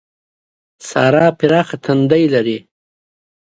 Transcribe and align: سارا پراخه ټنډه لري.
سارا 0.89 1.25
پراخه 1.39 1.75
ټنډه 1.83 2.17
لري. 2.33 2.57